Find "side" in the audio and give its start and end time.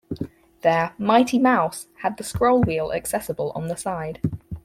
3.77-4.19